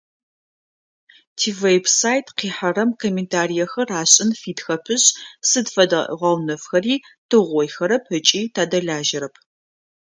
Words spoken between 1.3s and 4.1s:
Тивеб-сайт къихьэрэм комментариехэр